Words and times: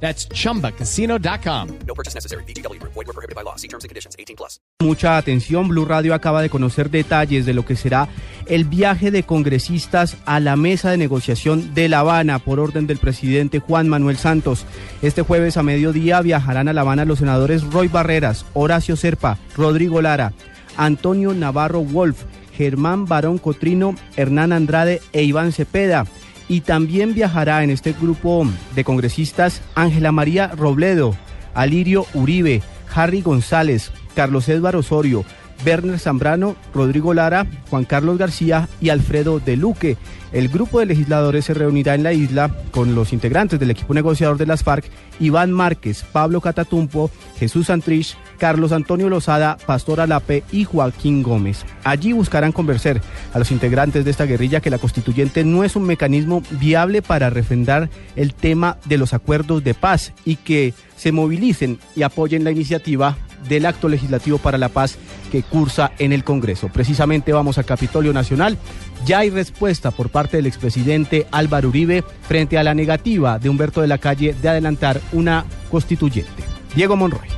That's 0.00 0.28
chumbacasino.com. 0.28 1.68
No 1.86 1.94
purchase 1.94 2.14
necessary. 2.14 2.44
BGW. 2.44 2.80
Void 2.82 3.06
were 3.06 3.12
prohibited 3.12 3.34
by 3.34 3.42
law. 3.42 3.56
See 3.56 3.68
terms 3.68 3.84
and 3.84 3.88
conditions. 3.88 4.14
18 4.18 4.36
plus. 4.36 4.60
Mucha 4.80 5.16
atención, 5.16 5.68
Blue 5.68 5.86
Radio 5.86 6.14
acaba 6.14 6.42
de 6.42 6.50
conocer 6.50 6.90
detalles 6.90 7.46
de 7.46 7.54
lo 7.54 7.64
que 7.64 7.76
será 7.76 8.08
el 8.46 8.64
viaje 8.64 9.10
de 9.10 9.22
congresistas 9.22 10.16
a 10.26 10.38
la 10.38 10.54
mesa 10.54 10.90
de 10.90 10.98
negociación 10.98 11.74
de 11.74 11.88
La 11.88 12.00
Habana 12.00 12.38
por 12.38 12.60
orden 12.60 12.86
del 12.86 12.98
presidente 12.98 13.58
Juan 13.58 13.88
Manuel 13.88 14.18
Santos. 14.18 14.66
Este 15.00 15.22
jueves 15.22 15.56
a 15.56 15.62
mediodía 15.62 16.20
viajarán 16.20 16.68
a 16.68 16.74
La 16.74 16.82
Habana 16.82 17.06
los 17.06 17.20
senadores 17.20 17.64
Roy 17.64 17.88
Barreras, 17.88 18.44
Horacio 18.52 18.96
Serpa, 18.96 19.38
Rodrigo 19.56 20.02
Lara, 20.02 20.34
Antonio 20.76 21.32
Navarro 21.32 21.80
Wolf, 21.80 22.24
Germán 22.54 23.06
Barón 23.06 23.38
Cotrino, 23.38 23.94
Hernán 24.16 24.52
Andrade 24.52 25.00
e 25.12 25.22
Iván 25.22 25.52
Cepeda. 25.52 26.06
Y 26.48 26.60
también 26.60 27.14
viajará 27.14 27.64
en 27.64 27.70
este 27.70 27.92
grupo 27.92 28.46
de 28.74 28.84
congresistas 28.84 29.62
Ángela 29.74 30.12
María 30.12 30.48
Robledo, 30.48 31.16
Alirio 31.54 32.06
Uribe, 32.14 32.62
Harry 32.94 33.20
González, 33.20 33.90
Carlos 34.14 34.48
Edward 34.48 34.76
Osorio, 34.76 35.24
Werner 35.64 35.98
Zambrano, 35.98 36.56
Rodrigo 36.74 37.14
Lara, 37.14 37.46
Juan 37.70 37.84
Carlos 37.84 38.18
García 38.18 38.68
y 38.80 38.90
Alfredo 38.90 39.40
de 39.40 39.56
Luque. 39.56 39.96
El 40.32 40.48
grupo 40.48 40.80
de 40.80 40.86
legisladores 40.86 41.44
se 41.44 41.54
reunirá 41.54 41.94
en 41.94 42.02
la 42.02 42.12
isla 42.12 42.50
con 42.70 42.94
los 42.94 43.12
integrantes 43.12 43.58
del 43.58 43.70
equipo 43.70 43.94
negociador 43.94 44.36
de 44.36 44.46
las 44.46 44.62
FARC, 44.62 44.84
Iván 45.20 45.52
Márquez, 45.52 46.04
Pablo 46.12 46.40
Catatumpo, 46.40 47.10
Jesús 47.38 47.68
Santrich, 47.68 48.16
Carlos 48.38 48.72
Antonio 48.72 49.08
Lozada, 49.08 49.56
Pastor 49.66 50.00
Alape 50.00 50.42
y 50.52 50.64
Joaquín 50.64 51.22
Gómez. 51.22 51.64
Allí 51.84 52.12
buscarán 52.12 52.52
convencer 52.52 53.00
a 53.32 53.38
los 53.38 53.50
integrantes 53.50 54.04
de 54.04 54.10
esta 54.10 54.26
guerrilla 54.26 54.60
que 54.60 54.70
la 54.70 54.78
constituyente 54.78 55.44
no 55.44 55.64
es 55.64 55.76
un 55.76 55.84
mecanismo 55.84 56.42
viable 56.50 57.02
para 57.02 57.30
refrendar 57.30 57.88
el 58.16 58.34
tema 58.34 58.76
de 58.84 58.98
los 58.98 59.14
acuerdos 59.14 59.64
de 59.64 59.74
paz 59.74 60.12
y 60.24 60.36
que 60.36 60.74
se 60.96 61.12
movilicen 61.12 61.78
y 61.94 62.02
apoyen 62.02 62.44
la 62.44 62.50
iniciativa 62.50 63.16
del 63.48 63.66
acto 63.66 63.88
legislativo 63.88 64.38
para 64.38 64.58
la 64.58 64.68
paz 64.68 64.96
que 65.30 65.42
cursa 65.42 65.92
en 65.98 66.12
el 66.12 66.24
Congreso. 66.24 66.68
Precisamente 66.68 67.32
vamos 67.32 67.58
al 67.58 67.64
Capitolio 67.64 68.12
Nacional. 68.12 68.58
Ya 69.04 69.20
hay 69.20 69.30
respuesta 69.30 69.90
por 69.90 70.10
parte 70.10 70.36
del 70.36 70.46
expresidente 70.46 71.26
Álvaro 71.30 71.68
Uribe 71.68 72.04
frente 72.28 72.58
a 72.58 72.64
la 72.64 72.74
negativa 72.74 73.38
de 73.38 73.48
Humberto 73.48 73.80
de 73.80 73.88
la 73.88 73.98
Calle 73.98 74.34
de 74.40 74.48
adelantar 74.48 75.00
una 75.12 75.44
constituyente. 75.70 76.44
Diego 76.74 76.96
Monroy. 76.96 77.35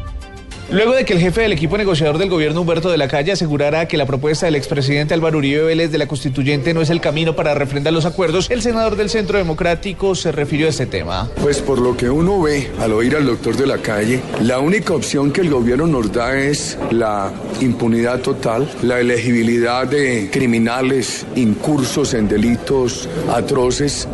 Luego 0.71 0.93
de 0.93 1.07
que 1.07 1.15
el 1.15 1.21
jefe 1.21 1.41
del 1.41 1.53
equipo 1.53 1.79
negociador 1.79 2.19
del 2.19 2.29
gobierno 2.29 2.61
Humberto 2.61 2.91
de 2.91 2.99
la 2.99 3.09
Calle 3.09 3.33
asegurara 3.33 3.89
que 3.89 3.97
la 3.97 4.05
propuesta 4.05 4.45
del 4.45 4.55
expresidente 4.55 5.15
Álvaro 5.15 5.39
Uribe 5.39 5.63
Vélez 5.63 5.91
de 5.91 5.97
la 5.97 6.07
constituyente 6.07 6.75
no 6.75 6.83
es 6.83 6.91
el 6.91 7.01
camino 7.01 7.35
para 7.35 7.55
refrendar 7.55 7.95
los 7.95 8.05
acuerdos, 8.05 8.51
el 8.51 8.61
senador 8.61 8.95
del 8.95 9.09
Centro 9.09 9.39
Democrático 9.39 10.15
se 10.15 10.31
refirió 10.31 10.67
a 10.67 10.71
este 10.71 10.85
tema. 10.85 11.31
Pues 11.41 11.63
por 11.63 11.79
lo 11.79 11.97
que 11.97 12.11
uno 12.11 12.43
ve 12.43 12.71
al 12.81 12.93
oír 12.93 13.17
al 13.17 13.25
doctor 13.25 13.57
de 13.57 13.67
la 13.67 13.79
calle, 13.79 14.21
la 14.43 14.59
única 14.59 14.93
opción 14.93 15.33
que 15.33 15.41
el 15.41 15.49
gobierno 15.49 15.87
nos 15.87 16.13
da 16.13 16.39
es 16.39 16.77
la 16.91 17.33
impunidad 17.63 18.21
total, 18.21 18.69
la 18.83 19.01
elegibilidad 19.01 19.87
de 19.87 20.29
criminales 20.31 21.25
incursos 21.35 22.13
en 22.13 22.29
delitos 22.29 23.09
atroces, 23.33 24.07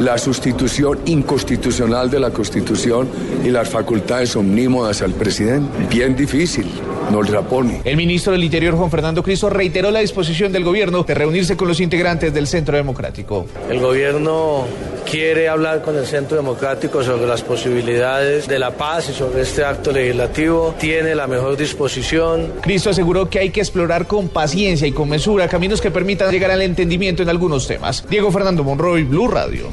la 0.00 0.16
sustitución 0.18 0.98
inconstitucional 1.04 2.10
de 2.10 2.18
la 2.18 2.30
Constitución 2.30 3.08
y 3.44 3.50
las 3.50 3.68
facultades 3.68 4.34
omnímodas 4.34 5.02
al 5.02 5.12
presidente. 5.12 5.68
Bien 5.88 6.16
difícil, 6.16 6.66
nos 7.12 7.28
la 7.28 7.42
pone. 7.42 7.82
El 7.84 7.96
ministro 7.96 8.32
del 8.32 8.42
Interior, 8.42 8.74
Juan 8.74 8.90
Fernando 8.90 9.22
Cristo, 9.22 9.50
reiteró 9.50 9.90
la 9.90 10.00
disposición 10.00 10.52
del 10.52 10.64
gobierno 10.64 11.02
de 11.02 11.14
reunirse 11.14 11.56
con 11.56 11.68
los 11.68 11.80
integrantes 11.80 12.32
del 12.32 12.46
Centro 12.46 12.76
Democrático. 12.76 13.46
El 13.68 13.80
gobierno 13.80 14.64
quiere 15.08 15.48
hablar 15.48 15.82
con 15.82 15.96
el 15.96 16.06
Centro 16.06 16.36
Democrático 16.36 17.02
sobre 17.02 17.26
las 17.26 17.42
posibilidades 17.42 18.48
de 18.48 18.58
la 18.58 18.70
paz 18.70 19.10
y 19.10 19.12
sobre 19.12 19.42
este 19.42 19.64
acto 19.64 19.92
legislativo. 19.92 20.74
Tiene 20.78 21.14
la 21.14 21.26
mejor 21.26 21.56
disposición. 21.56 22.52
Cristo 22.62 22.90
aseguró 22.90 23.28
que 23.28 23.40
hay 23.40 23.50
que 23.50 23.60
explorar 23.60 24.06
con 24.06 24.28
paciencia 24.28 24.86
y 24.86 24.92
con 24.92 25.08
mesura 25.08 25.48
caminos 25.48 25.80
que 25.80 25.90
permitan 25.90 26.30
llegar 26.30 26.50
al 26.50 26.62
entendimiento 26.62 27.22
en 27.22 27.28
algunos 27.28 27.66
temas. 27.66 28.04
Diego 28.08 28.30
Fernando 28.30 28.64
Monroy, 28.64 29.02
Blue 29.02 29.28
Radio. 29.28 29.68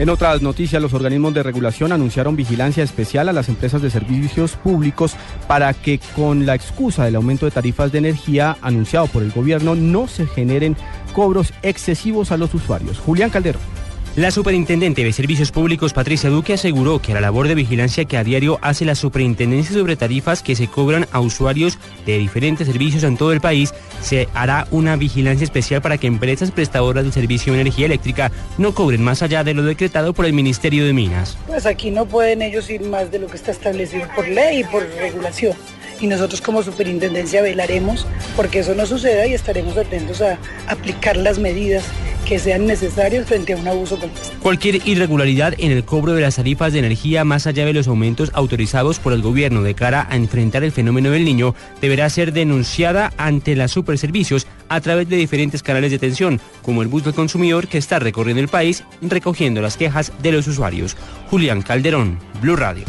En 0.00 0.08
otras 0.08 0.40
noticias, 0.40 0.80
los 0.80 0.94
organismos 0.94 1.34
de 1.34 1.42
regulación 1.42 1.92
anunciaron 1.92 2.34
vigilancia 2.34 2.82
especial 2.82 3.28
a 3.28 3.34
las 3.34 3.50
empresas 3.50 3.82
de 3.82 3.90
servicios 3.90 4.52
públicos 4.52 5.14
para 5.46 5.74
que 5.74 6.00
con 6.16 6.46
la 6.46 6.54
excusa 6.54 7.04
del 7.04 7.16
aumento 7.16 7.44
de 7.44 7.52
tarifas 7.52 7.92
de 7.92 7.98
energía 7.98 8.56
anunciado 8.62 9.08
por 9.08 9.22
el 9.22 9.30
gobierno 9.30 9.74
no 9.74 10.08
se 10.08 10.26
generen 10.26 10.74
cobros 11.12 11.52
excesivos 11.60 12.32
a 12.32 12.38
los 12.38 12.54
usuarios. 12.54 12.98
Julián 12.98 13.28
Calderón. 13.28 13.79
La 14.20 14.30
superintendente 14.30 15.02
de 15.02 15.14
Servicios 15.14 15.50
Públicos, 15.50 15.94
Patricia 15.94 16.28
Duque, 16.28 16.52
aseguró 16.52 17.00
que 17.00 17.14
la 17.14 17.22
labor 17.22 17.48
de 17.48 17.54
vigilancia 17.54 18.04
que 18.04 18.18
a 18.18 18.22
diario 18.22 18.58
hace 18.60 18.84
la 18.84 18.94
superintendencia 18.94 19.72
sobre 19.72 19.96
tarifas 19.96 20.42
que 20.42 20.54
se 20.54 20.68
cobran 20.68 21.06
a 21.10 21.20
usuarios 21.20 21.78
de 22.04 22.18
diferentes 22.18 22.66
servicios 22.66 23.02
en 23.02 23.16
todo 23.16 23.32
el 23.32 23.40
país, 23.40 23.72
se 24.02 24.28
hará 24.34 24.66
una 24.72 24.96
vigilancia 24.96 25.44
especial 25.44 25.80
para 25.80 25.96
que 25.96 26.06
empresas 26.06 26.50
prestadoras 26.50 27.04
del 27.04 27.14
servicio 27.14 27.54
de 27.54 27.62
energía 27.62 27.86
eléctrica 27.86 28.30
no 28.58 28.74
cobren 28.74 29.02
más 29.02 29.22
allá 29.22 29.42
de 29.42 29.54
lo 29.54 29.62
decretado 29.62 30.12
por 30.12 30.26
el 30.26 30.34
Ministerio 30.34 30.84
de 30.84 30.92
Minas. 30.92 31.38
Pues 31.46 31.64
aquí 31.64 31.90
no 31.90 32.04
pueden 32.04 32.42
ellos 32.42 32.68
ir 32.68 32.82
más 32.82 33.10
de 33.10 33.20
lo 33.20 33.26
que 33.26 33.38
está 33.38 33.52
establecido 33.52 34.06
por 34.14 34.28
ley 34.28 34.60
y 34.60 34.64
por 34.64 34.86
regulación 34.98 35.54
y 35.98 36.06
nosotros 36.06 36.42
como 36.42 36.62
superintendencia 36.62 37.40
velaremos 37.40 38.06
porque 38.36 38.58
eso 38.58 38.74
no 38.74 38.84
suceda 38.84 39.26
y 39.26 39.32
estaremos 39.32 39.78
atentos 39.78 40.20
a 40.20 40.38
aplicar 40.66 41.16
las 41.16 41.38
medidas 41.38 41.84
que 42.30 42.38
sean 42.38 42.64
necesarias 42.64 43.26
frente 43.26 43.54
a 43.54 43.56
un 43.56 43.66
abuso 43.66 43.98
como 43.98 44.12
este. 44.14 44.36
Cualquier 44.36 44.86
irregularidad 44.86 45.52
en 45.58 45.72
el 45.72 45.84
cobro 45.84 46.12
de 46.12 46.20
las 46.20 46.36
tarifas 46.36 46.72
de 46.72 46.78
energía 46.78 47.24
más 47.24 47.48
allá 47.48 47.64
de 47.64 47.72
los 47.72 47.88
aumentos 47.88 48.30
autorizados 48.34 49.00
por 49.00 49.12
el 49.12 49.20
gobierno 49.20 49.64
de 49.64 49.74
cara 49.74 50.06
a 50.08 50.14
enfrentar 50.14 50.62
el 50.62 50.70
fenómeno 50.70 51.10
del 51.10 51.24
niño 51.24 51.56
deberá 51.80 52.08
ser 52.08 52.32
denunciada 52.32 53.12
ante 53.16 53.56
las 53.56 53.72
superservicios 53.72 54.46
a 54.68 54.80
través 54.80 55.08
de 55.08 55.16
diferentes 55.16 55.64
canales 55.64 55.90
de 55.90 55.96
atención, 55.96 56.40
como 56.62 56.82
el 56.82 56.88
bus 56.88 57.02
del 57.02 57.14
consumidor 57.14 57.66
que 57.66 57.78
está 57.78 57.98
recorriendo 57.98 58.40
el 58.40 58.46
país 58.46 58.84
recogiendo 59.02 59.60
las 59.60 59.76
quejas 59.76 60.12
de 60.22 60.30
los 60.30 60.46
usuarios. 60.46 60.96
Julián 61.30 61.62
Calderón, 61.62 62.20
Blue 62.40 62.54
Radio. 62.54 62.84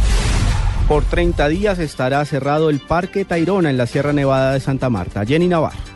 Por 0.88 1.04
30 1.04 1.48
días 1.48 1.80
estará 1.80 2.24
cerrado 2.26 2.70
el 2.70 2.80
Parque 2.80 3.26
Tayrona 3.26 3.72
en 3.72 3.78
la 3.78 3.88
Sierra 3.88 4.14
Nevada 4.14 4.54
de 4.54 4.60
Santa 4.60 4.92
Marta. 4.92 5.26
Jenny 5.26 5.48
Navarro. 5.48 5.91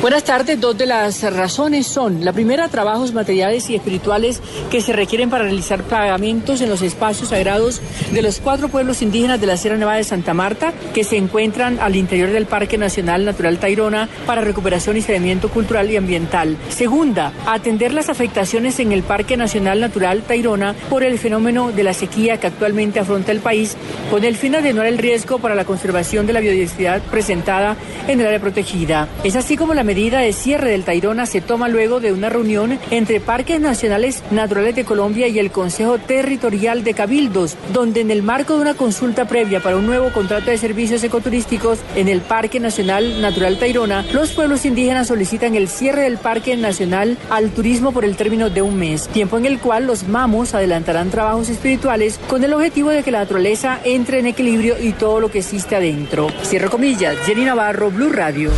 Buenas 0.00 0.22
tardes. 0.22 0.60
Dos 0.60 0.78
de 0.78 0.86
las 0.86 1.24
razones 1.34 1.88
son, 1.88 2.24
la 2.24 2.32
primera, 2.32 2.68
trabajos 2.68 3.12
materiales 3.12 3.68
y 3.68 3.74
espirituales 3.74 4.40
que 4.70 4.80
se 4.80 4.92
requieren 4.92 5.28
para 5.28 5.42
realizar 5.42 5.82
pagamentos 5.82 6.60
en 6.60 6.68
los 6.68 6.82
espacios 6.82 7.30
sagrados 7.30 7.80
de 8.12 8.22
los 8.22 8.38
cuatro 8.38 8.68
pueblos 8.68 9.02
indígenas 9.02 9.40
de 9.40 9.48
la 9.48 9.56
Sierra 9.56 9.76
Nevada 9.76 9.96
de 9.96 10.04
Santa 10.04 10.34
Marta, 10.34 10.72
que 10.94 11.02
se 11.02 11.16
encuentran 11.16 11.80
al 11.80 11.96
interior 11.96 12.30
del 12.30 12.46
Parque 12.46 12.78
Nacional 12.78 13.24
Natural 13.24 13.58
Tayrona 13.58 14.08
para 14.24 14.40
recuperación 14.40 14.96
y 14.96 15.02
saneamiento 15.02 15.48
cultural 15.48 15.90
y 15.90 15.96
ambiental. 15.96 16.56
Segunda, 16.68 17.32
atender 17.44 17.92
las 17.92 18.08
afectaciones 18.08 18.78
en 18.78 18.92
el 18.92 19.02
Parque 19.02 19.36
Nacional 19.36 19.80
Natural 19.80 20.22
Tayrona 20.22 20.76
por 20.88 21.02
el 21.02 21.18
fenómeno 21.18 21.72
de 21.72 21.82
la 21.82 21.92
sequía 21.92 22.38
que 22.38 22.46
actualmente 22.46 23.00
afronta 23.00 23.32
el 23.32 23.40
país, 23.40 23.76
con 24.12 24.22
el 24.22 24.36
fin 24.36 24.52
de 24.52 24.58
atenuar 24.58 24.86
el 24.86 24.98
riesgo 24.98 25.40
para 25.40 25.56
la 25.56 25.64
conservación 25.64 26.24
de 26.28 26.34
la 26.34 26.40
biodiversidad 26.40 27.02
presentada 27.02 27.76
en 28.06 28.20
el 28.20 28.26
área 28.28 28.40
protegida. 28.40 29.08
Es 29.24 29.34
así 29.34 29.56
como 29.56 29.74
la 29.74 29.87
medida 29.88 30.18
de 30.18 30.34
cierre 30.34 30.72
del 30.72 30.84
Tayrona 30.84 31.24
se 31.24 31.40
toma 31.40 31.66
luego 31.66 31.98
de 31.98 32.12
una 32.12 32.28
reunión 32.28 32.78
entre 32.90 33.20
Parques 33.20 33.58
Nacionales 33.58 34.22
Naturales 34.30 34.76
de 34.76 34.84
Colombia 34.84 35.28
y 35.28 35.38
el 35.38 35.50
Consejo 35.50 35.96
Territorial 35.96 36.84
de 36.84 36.92
Cabildos, 36.92 37.56
donde 37.72 38.02
en 38.02 38.10
el 38.10 38.22
marco 38.22 38.54
de 38.54 38.60
una 38.60 38.74
consulta 38.74 39.26
previa 39.26 39.60
para 39.60 39.78
un 39.78 39.86
nuevo 39.86 40.12
contrato 40.12 40.50
de 40.50 40.58
servicios 40.58 41.02
ecoturísticos 41.04 41.78
en 41.96 42.08
el 42.08 42.20
Parque 42.20 42.60
Nacional 42.60 43.22
Natural 43.22 43.58
Tayrona, 43.58 44.04
los 44.12 44.32
pueblos 44.32 44.66
indígenas 44.66 45.06
solicitan 45.06 45.54
el 45.54 45.68
cierre 45.68 46.02
del 46.02 46.18
Parque 46.18 46.54
Nacional 46.54 47.16
al 47.30 47.48
turismo 47.48 47.92
por 47.92 48.04
el 48.04 48.14
término 48.14 48.50
de 48.50 48.60
un 48.60 48.78
mes, 48.78 49.08
tiempo 49.08 49.38
en 49.38 49.46
el 49.46 49.58
cual 49.58 49.86
los 49.86 50.06
mamos 50.06 50.52
adelantarán 50.52 51.08
trabajos 51.08 51.48
espirituales 51.48 52.20
con 52.28 52.44
el 52.44 52.52
objetivo 52.52 52.90
de 52.90 53.02
que 53.02 53.10
la 53.10 53.20
naturaleza 53.20 53.80
entre 53.84 54.18
en 54.18 54.26
equilibrio 54.26 54.76
y 54.78 54.92
todo 54.92 55.18
lo 55.18 55.30
que 55.30 55.38
existe 55.38 55.76
adentro. 55.76 56.28
Cierro 56.44 56.68
comillas, 56.68 57.16
Jenny 57.24 57.46
Navarro, 57.46 57.90
Blue 57.90 58.12
Radio. 58.12 58.50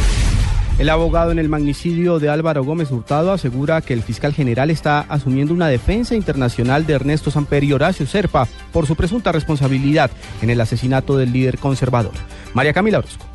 El 0.80 0.88
abogado 0.88 1.30
en 1.30 1.38
el 1.38 1.50
magnicidio 1.50 2.18
de 2.18 2.30
Álvaro 2.30 2.64
Gómez 2.64 2.90
Hurtado 2.90 3.32
asegura 3.32 3.82
que 3.82 3.92
el 3.92 4.02
fiscal 4.02 4.32
general 4.32 4.70
está 4.70 5.00
asumiendo 5.00 5.52
una 5.52 5.68
defensa 5.68 6.14
internacional 6.14 6.86
de 6.86 6.94
Ernesto 6.94 7.30
Samper 7.30 7.64
y 7.64 7.74
Horacio 7.74 8.06
Serpa 8.06 8.48
por 8.72 8.86
su 8.86 8.96
presunta 8.96 9.30
responsabilidad 9.30 10.10
en 10.40 10.48
el 10.48 10.58
asesinato 10.58 11.18
del 11.18 11.34
líder 11.34 11.58
conservador. 11.58 12.14
María 12.54 12.72
Camila 12.72 13.00
Orozco. 13.00 13.26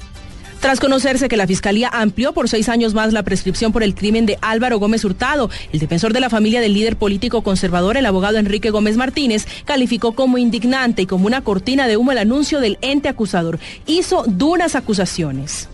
Tras 0.60 0.80
conocerse 0.80 1.28
que 1.28 1.38
la 1.38 1.46
Fiscalía 1.46 1.90
amplió 1.94 2.34
por 2.34 2.50
seis 2.50 2.68
años 2.68 2.96
más 2.96 3.14
la 3.14 3.22
prescripción 3.22 3.72
por 3.72 3.84
el 3.84 3.94
crimen 3.94 4.26
de 4.26 4.40
Álvaro 4.42 4.80
Gómez 4.80 5.06
Hurtado, 5.06 5.52
el 5.72 5.80
defensor 5.80 6.14
de 6.14 6.22
la 6.22 6.32
familia 6.32 6.62
del 6.62 6.74
líder 6.74 6.98
político 6.98 7.44
conservador, 7.44 7.96
el 7.96 8.08
abogado 8.08 8.40
Enrique 8.40 8.72
Gómez 8.72 8.98
Martínez, 8.98 9.46
calificó 9.66 10.14
como 10.14 10.40
indignante 10.40 11.04
y 11.04 11.06
como 11.06 11.28
una 11.28 11.44
cortina 11.44 11.86
de 11.86 11.96
humo 11.96 12.12
el 12.12 12.18
anuncio 12.18 12.60
del 12.60 12.80
ente 12.82 13.08
acusador. 13.08 13.60
Hizo 13.86 14.24
duras 14.26 14.76
acusaciones 14.76 15.70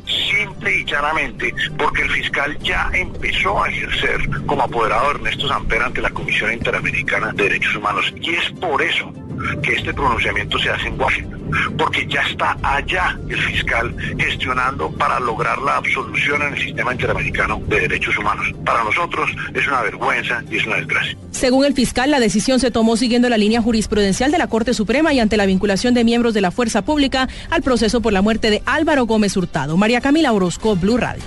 simple 0.71 0.81
y 0.81 0.85
llanamente 0.85 1.53
porque 1.77 2.01
el 2.03 2.09
fiscal 2.09 2.57
ya 2.59 2.89
empezó 2.93 3.63
a 3.63 3.69
ejercer 3.69 4.19
como 4.45 4.63
apoderado 4.63 5.09
de 5.09 5.15
Ernesto 5.15 5.47
Samper 5.47 5.81
ante 5.81 6.01
la 6.01 6.09
Comisión 6.09 6.53
Interamericana 6.53 7.31
de 7.33 7.43
Derechos 7.43 7.75
Humanos. 7.75 8.13
Y 8.21 8.31
es 8.31 8.51
por 8.59 8.81
eso 8.81 9.11
que 9.63 9.73
este 9.73 9.93
pronunciamiento 9.93 10.57
se 10.59 10.69
hace 10.69 10.87
en 10.87 10.99
Washington, 10.99 11.40
porque 11.77 12.07
ya 12.07 12.21
está 12.21 12.57
allá 12.63 13.17
el 13.29 13.39
fiscal 13.41 13.95
gestionando 14.17 14.91
para 14.91 15.19
lograr 15.19 15.57
la 15.59 15.77
absolución 15.77 16.41
en 16.41 16.53
el 16.53 16.61
sistema 16.61 16.93
interamericano 16.93 17.61
de 17.67 17.81
derechos 17.81 18.17
humanos. 18.17 18.45
Para 18.65 18.83
nosotros 18.83 19.29
es 19.53 19.67
una 19.67 19.81
vergüenza 19.81 20.43
y 20.49 20.57
es 20.57 20.65
una 20.65 20.77
desgracia. 20.77 21.17
Según 21.31 21.65
el 21.65 21.73
fiscal, 21.73 22.11
la 22.11 22.19
decisión 22.19 22.59
se 22.59 22.71
tomó 22.71 22.97
siguiendo 22.97 23.29
la 23.29 23.37
línea 23.37 23.61
jurisprudencial 23.61 24.31
de 24.31 24.37
la 24.37 24.47
Corte 24.47 24.73
Suprema 24.73 25.13
y 25.13 25.19
ante 25.19 25.37
la 25.37 25.45
vinculación 25.45 25.93
de 25.93 26.03
miembros 26.03 26.33
de 26.33 26.41
la 26.41 26.51
fuerza 26.51 26.83
pública 26.83 27.27
al 27.49 27.61
proceso 27.61 28.01
por 28.01 28.13
la 28.13 28.21
muerte 28.21 28.49
de 28.49 28.61
Álvaro 28.65 29.05
Gómez 29.05 29.35
Hurtado. 29.37 29.77
María 29.77 30.01
Camila 30.01 30.31
Orozco, 30.33 30.75
Blue 30.75 30.97
Radio. 30.97 31.23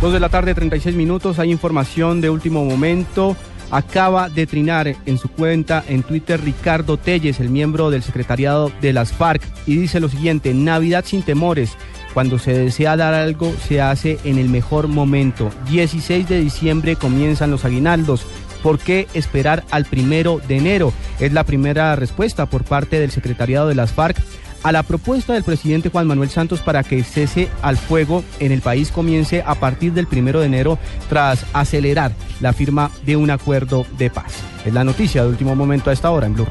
Dos 0.00 0.12
de 0.12 0.20
la 0.20 0.28
tarde, 0.28 0.54
36 0.54 0.94
minutos. 0.96 1.38
Hay 1.38 1.50
información 1.50 2.20
de 2.20 2.30
último 2.30 2.64
momento. 2.64 3.36
Acaba 3.70 4.28
de 4.28 4.46
trinar 4.46 4.94
en 5.06 5.18
su 5.18 5.28
cuenta 5.28 5.84
en 5.88 6.02
Twitter 6.02 6.40
Ricardo 6.40 6.96
Telles, 6.96 7.40
el 7.40 7.50
miembro 7.50 7.90
del 7.90 8.02
secretariado 8.02 8.70
de 8.80 8.92
las 8.92 9.12
FARC, 9.12 9.42
y 9.66 9.76
dice 9.76 10.00
lo 10.00 10.08
siguiente, 10.08 10.54
Navidad 10.54 11.04
sin 11.06 11.22
temores. 11.22 11.76
Cuando 12.12 12.38
se 12.38 12.56
desea 12.56 12.96
dar 12.96 13.12
algo, 13.12 13.52
se 13.66 13.80
hace 13.80 14.18
en 14.24 14.38
el 14.38 14.48
mejor 14.48 14.86
momento. 14.86 15.50
16 15.68 16.28
de 16.28 16.40
diciembre 16.40 16.94
comienzan 16.94 17.50
los 17.50 17.64
aguinaldos. 17.64 18.24
¿Por 18.62 18.78
qué 18.78 19.08
esperar 19.12 19.64
al 19.70 19.84
primero 19.84 20.40
de 20.46 20.56
enero? 20.56 20.92
Es 21.18 21.32
la 21.32 21.44
primera 21.44 21.96
respuesta 21.96 22.46
por 22.46 22.64
parte 22.64 23.00
del 23.00 23.10
secretariado 23.10 23.68
de 23.68 23.74
las 23.74 23.92
FARC 23.92 24.16
a 24.64 24.72
la 24.72 24.82
propuesta 24.82 25.34
del 25.34 25.44
presidente 25.44 25.90
Juan 25.90 26.06
Manuel 26.06 26.30
Santos 26.30 26.60
para 26.60 26.82
que 26.82 26.96
el 26.96 27.04
cese 27.04 27.48
al 27.62 27.76
fuego 27.76 28.24
en 28.40 28.50
el 28.50 28.62
país 28.62 28.90
comience 28.90 29.44
a 29.46 29.54
partir 29.54 29.92
del 29.92 30.06
primero 30.06 30.40
de 30.40 30.46
enero 30.46 30.78
tras 31.08 31.46
acelerar 31.52 32.12
la 32.40 32.52
firma 32.52 32.90
de 33.04 33.16
un 33.16 33.30
acuerdo 33.30 33.86
de 33.98 34.10
paz. 34.10 34.32
Es 34.64 34.72
la 34.72 34.82
noticia 34.82 35.22
de 35.22 35.28
último 35.28 35.54
momento 35.54 35.90
a 35.90 35.92
esta 35.92 36.10
hora 36.10 36.26
en 36.26 36.34
Blue 36.34 36.46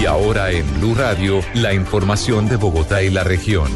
Y 0.00 0.04
ahora 0.04 0.50
en 0.50 0.66
Blue 0.78 0.94
Radio, 0.94 1.40
la 1.54 1.72
información 1.72 2.48
de 2.48 2.56
Bogotá 2.56 3.02
y 3.02 3.10
la 3.10 3.22
región. 3.22 3.70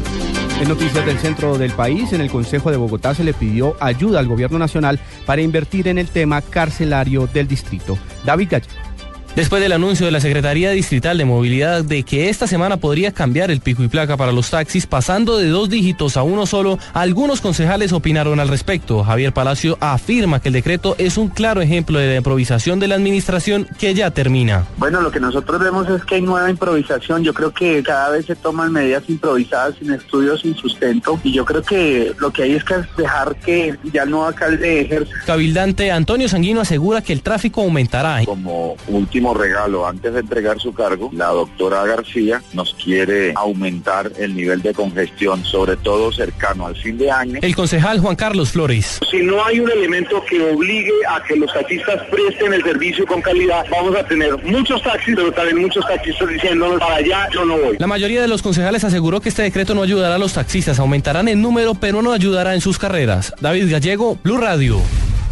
En 0.59 0.67
noticias 0.67 1.05
del 1.05 1.17
centro 1.17 1.57
del 1.57 1.71
país, 1.71 2.13
en 2.13 2.21
el 2.21 2.29
Consejo 2.29 2.69
de 2.69 2.77
Bogotá 2.77 3.15
se 3.15 3.23
le 3.23 3.33
pidió 3.33 3.75
ayuda 3.79 4.19
al 4.19 4.27
gobierno 4.27 4.59
nacional 4.59 4.99
para 5.25 5.41
invertir 5.41 5.87
en 5.87 5.97
el 5.97 6.07
tema 6.07 6.41
carcelario 6.41 7.27
del 7.27 7.47
distrito. 7.47 7.97
David 8.25 8.49
Gallego. 8.51 8.90
Después 9.35 9.61
del 9.61 9.71
anuncio 9.71 10.05
de 10.05 10.11
la 10.11 10.19
Secretaría 10.19 10.71
Distrital 10.71 11.17
de 11.17 11.23
Movilidad 11.23 11.85
de 11.85 12.03
que 12.03 12.27
esta 12.27 12.47
semana 12.47 12.75
podría 12.75 13.13
cambiar 13.13 13.49
el 13.49 13.61
pico 13.61 13.81
y 13.81 13.87
placa 13.87 14.17
para 14.17 14.33
los 14.33 14.49
taxis 14.49 14.85
pasando 14.85 15.37
de 15.37 15.47
dos 15.47 15.69
dígitos 15.69 16.17
a 16.17 16.23
uno 16.23 16.45
solo, 16.45 16.77
algunos 16.93 17.39
concejales 17.39 17.93
opinaron 17.93 18.41
al 18.41 18.49
respecto. 18.49 19.05
Javier 19.05 19.31
Palacio 19.31 19.77
afirma 19.79 20.41
que 20.41 20.49
el 20.49 20.53
decreto 20.53 20.95
es 20.97 21.17
un 21.17 21.29
claro 21.29 21.61
ejemplo 21.61 21.97
de 21.97 22.07
la 22.07 22.15
improvisación 22.17 22.81
de 22.81 22.89
la 22.89 22.95
administración 22.95 23.69
que 23.79 23.93
ya 23.93 24.11
termina. 24.11 24.65
Bueno, 24.75 24.99
lo 24.99 25.11
que 25.11 25.21
nosotros 25.21 25.61
vemos 25.61 25.87
es 25.89 26.03
que 26.03 26.15
hay 26.15 26.21
nueva 26.21 26.49
improvisación. 26.49 27.23
Yo 27.23 27.33
creo 27.33 27.53
que 27.53 27.81
cada 27.83 28.09
vez 28.09 28.25
se 28.25 28.35
toman 28.35 28.73
medidas 28.73 29.03
improvisadas 29.07 29.75
sin 29.79 29.93
estudios, 29.93 30.41
sin 30.41 30.57
sustento. 30.57 31.17
Y 31.23 31.31
yo 31.31 31.45
creo 31.45 31.61
que 31.61 32.11
lo 32.19 32.31
que 32.31 32.43
hay 32.43 32.55
es 32.55 32.65
que 32.65 32.75
dejar 32.97 33.33
que 33.37 33.77
ya 33.93 34.05
no 34.05 34.25
alcalde 34.25 34.81
ejerza. 34.81 35.13
Cabildante 35.25 35.89
Antonio 35.89 36.27
Sanguino 36.27 36.59
asegura 36.59 37.01
que 37.01 37.13
el 37.13 37.21
tráfico 37.21 37.61
aumentará. 37.61 38.25
Como 38.25 38.75
último 38.89 39.20
regalo 39.33 39.87
antes 39.87 40.13
de 40.13 40.19
entregar 40.19 40.59
su 40.59 40.73
cargo, 40.73 41.09
la 41.13 41.27
doctora 41.27 41.85
García 41.85 42.41
nos 42.53 42.73
quiere 42.73 43.33
aumentar 43.35 44.11
el 44.17 44.35
nivel 44.35 44.61
de 44.61 44.73
congestión, 44.73 45.43
sobre 45.45 45.77
todo 45.77 46.11
cercano 46.11 46.67
al 46.67 46.75
fin 46.75 46.97
de 46.97 47.11
año. 47.11 47.39
El 47.41 47.55
concejal 47.55 47.99
Juan 47.99 48.15
Carlos 48.15 48.51
Flores. 48.51 48.99
Si 49.09 49.21
no 49.21 49.43
hay 49.45 49.59
un 49.59 49.69
elemento 49.71 50.23
que 50.25 50.41
obligue 50.51 50.93
a 51.07 51.21
que 51.23 51.35
los 51.35 51.53
taxistas 51.53 52.01
presten 52.09 52.53
el 52.53 52.63
servicio 52.63 53.05
con 53.05 53.21
calidad, 53.21 53.65
vamos 53.69 53.95
a 53.95 54.05
tener 54.05 54.37
muchos 54.43 54.81
taxis, 54.81 55.15
pero 55.15 55.31
también 55.31 55.61
muchos 55.61 55.85
taxistas 55.85 56.27
diciendo 56.27 56.77
para 56.79 56.95
allá 56.95 57.29
yo 57.33 57.45
no 57.45 57.57
voy. 57.57 57.77
La 57.79 57.87
mayoría 57.87 58.21
de 58.21 58.27
los 58.27 58.41
concejales 58.41 58.83
aseguró 58.83 59.21
que 59.21 59.29
este 59.29 59.43
decreto 59.43 59.75
no 59.75 59.83
ayudará 59.83 60.15
a 60.15 60.19
los 60.19 60.33
taxistas, 60.33 60.79
aumentarán 60.79 61.27
el 61.27 61.41
número, 61.41 61.75
pero 61.75 62.01
no 62.01 62.11
ayudará 62.11 62.53
en 62.53 62.61
sus 62.61 62.77
carreras. 62.77 63.33
David 63.39 63.71
Gallego, 63.71 64.17
Blue 64.23 64.37
Radio. 64.37 64.81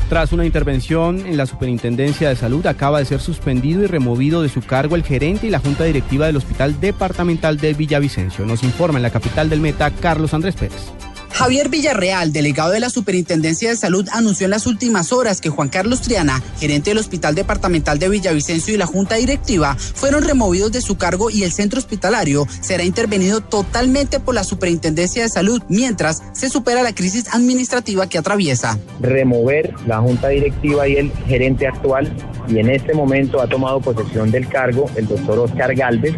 Tras 0.10 0.34
una 0.34 0.44
intervención 0.44 1.24
en 1.28 1.38
la 1.38 1.46
Superintendencia 1.46 2.30
de 2.30 2.36
Salud, 2.36 2.66
acaba 2.66 2.98
de 2.98 3.06
ser 3.06 3.22
suspendido 3.22 3.84
y 3.84 3.86
removido 3.86 4.42
de 4.42 4.50
su 4.50 4.62
cargo 4.62 4.96
el 4.96 5.04
gerente 5.04 5.46
y 5.46 5.52
la 5.52 5.60
junta 5.60 5.84
directiva 5.84 6.26
del 6.26 6.38
Hospital 6.38 6.80
Departamental 6.80 7.58
de 7.58 7.76
Villavicencio. 7.76 8.44
Nos 8.44 8.64
informa 8.64 8.98
en 8.98 9.04
la 9.04 9.12
capital 9.12 9.50
del 9.50 9.62
Meta, 9.62 9.92
Carlos 9.92 10.34
Andrés 10.34 10.56
Pérez. 10.56 10.92
Javier 11.40 11.70
Villarreal, 11.70 12.34
delegado 12.34 12.72
de 12.72 12.82
la 12.82 12.90
Superintendencia 12.90 13.70
de 13.70 13.78
Salud, 13.78 14.06
anunció 14.12 14.44
en 14.44 14.52
las 14.52 14.68
últimas 14.68 15.14
horas 15.14 15.40
que 15.40 15.48
Juan 15.48 15.70
Carlos 15.70 16.02
Triana, 16.02 16.44
gerente 16.60 16.90
del 16.90 16.98
Hospital 16.98 17.34
Departamental 17.34 17.98
de 17.98 18.10
Villavicencio 18.10 18.74
y 18.74 18.78
la 18.78 18.86
Junta 18.86 19.16
Directiva, 19.16 19.78
fueron 19.78 20.26
removidos 20.26 20.74
de 20.74 20.82
su 20.82 20.98
cargo 20.98 21.30
y 21.30 21.44
el 21.44 21.54
centro 21.54 21.80
hospitalario 21.80 22.46
será 22.60 22.84
intervenido 22.84 23.40
totalmente 23.40 24.20
por 24.20 24.36
la 24.36 24.44
Superintendencia 24.44 25.24
de 25.24 25.30
Salud 25.30 25.64
mientras 25.70 26.22
se 26.34 26.50
supera 26.50 26.84
la 26.84 26.94
crisis 26.94 27.34
administrativa 27.34 28.10
que 28.10 28.18
atraviesa. 28.18 28.78
Remover 29.00 29.74
la 29.88 30.00
Junta 30.00 30.28
Directiva 30.28 30.90
y 30.90 30.98
el 30.98 31.10
gerente 31.26 31.68
actual 31.68 32.14
y 32.50 32.60
en 32.60 32.70
este 32.70 32.94
momento 32.94 33.42
ha 33.42 33.48
tomado 33.48 33.80
posesión 33.80 34.30
del 34.30 34.50
cargo 34.50 34.92
el 34.98 35.08
doctor 35.08 35.40
Oscar 35.40 35.74
Galvez, 35.74 36.16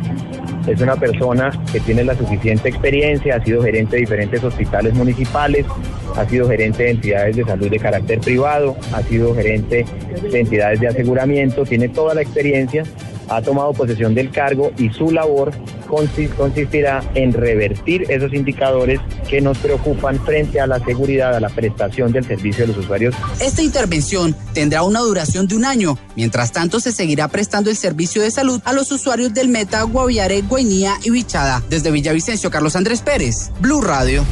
es 0.68 0.80
una 0.80 0.96
persona 0.96 1.52
que 1.72 1.80
tiene 1.80 2.04
la 2.04 2.16
suficiente 2.16 2.70
experiencia, 2.70 3.36
ha 3.36 3.44
sido 3.44 3.64
gerente 3.64 3.96
de 3.96 4.02
diferentes 4.02 4.44
hospitales 4.44 4.94
municipales, 5.12 5.66
ha 6.16 6.28
sido 6.28 6.48
gerente 6.48 6.84
de 6.84 6.92
entidades 6.92 7.36
de 7.36 7.44
salud 7.44 7.70
de 7.70 7.80
carácter 7.80 8.20
privado, 8.20 8.76
ha 8.94 9.02
sido 9.04 9.36
gerente 9.36 9.86
de 10.30 10.40
entidades 10.40 10.80
de 10.80 10.88
aseguramiento, 10.88 11.64
tiene 11.64 11.90
toda 11.90 12.14
la 12.14 12.22
experiencia 12.22 12.84
ha 13.32 13.42
tomado 13.42 13.72
posesión 13.74 14.14
del 14.14 14.30
cargo 14.30 14.72
y 14.78 14.90
su 14.90 15.10
labor 15.10 15.54
consistirá 15.88 17.04
en 17.16 17.34
revertir 17.34 18.06
esos 18.10 18.34
indicadores 18.34 19.00
que 19.30 19.42
nos 19.42 19.58
preocupan 19.58 20.24
frente 20.24 20.60
a 20.60 20.68
la 20.68 20.84
seguridad, 20.84 21.36
a 21.36 21.40
la 21.40 21.50
prestación 21.50 22.12
del 22.12 22.26
servicio 22.26 22.66
de 22.66 22.74
los 22.74 22.84
usuarios. 22.84 23.16
Esta 23.42 23.62
intervención 23.62 24.36
tendrá 24.54 24.84
una 24.84 25.00
duración 25.00 25.48
de 25.48 25.56
un 25.56 25.66
año. 25.66 25.98
Mientras 26.16 26.52
tanto, 26.52 26.80
se 26.80 26.92
seguirá 26.92 27.28
prestando 27.28 27.70
el 27.70 27.78
servicio 27.78 28.22
de 28.22 28.32
salud 28.32 28.62
a 28.66 28.74
los 28.74 28.92
usuarios 28.92 29.34
del 29.34 29.48
Meta, 29.48 29.82
Guaviare, 29.84 30.42
Guainía 30.42 30.96
y 31.04 31.10
Bichada. 31.10 31.64
Desde 31.70 31.92
Villavicencio, 31.92 32.52
Carlos 32.52 32.76
Andrés 32.76 33.02
Pérez, 33.02 33.52
Blue 33.60 33.82
Radio. 33.82 34.26